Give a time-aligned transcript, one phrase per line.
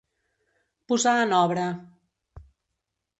[0.91, 1.67] Posar en obra.